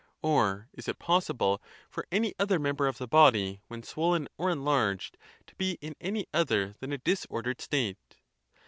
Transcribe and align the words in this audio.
or 0.23 0.67
is 0.73 0.87
it 0.87 0.97
possible 0.97 1.61
for 1.87 2.07
any 2.11 2.33
other 2.39 2.57
member 2.57 2.87
of 2.87 2.97
the 2.97 3.07
body, 3.07 3.61
when 3.67 3.83
swollen 3.83 4.27
or 4.35 4.49
enlarged, 4.49 5.15
to 5.45 5.53
be 5.57 5.77
in 5.79 5.93
any 6.01 6.25
other 6.33 6.73
than 6.79 6.91
a 6.91 6.97
disordered 6.97 7.61
state? 7.61 7.99